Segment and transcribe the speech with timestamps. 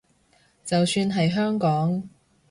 [0.65, 2.09] 就算係香港